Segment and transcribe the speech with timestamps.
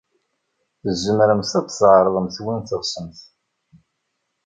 [0.85, 3.19] Tzemremt ad d-tɛerḍemt win teɣsemt.